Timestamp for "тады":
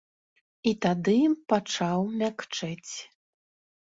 0.85-1.17